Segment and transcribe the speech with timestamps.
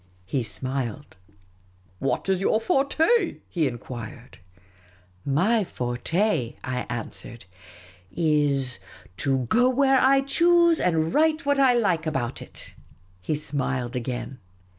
[0.25, 1.15] He smiled.
[1.99, 4.39] What is your forte?" he enquired.
[5.23, 7.45] My forte," I answered,"
[8.41, 8.79] is—
[9.17, 12.73] to go where I choose, and write what I like about it."•
[13.21, 14.39] He smiled again.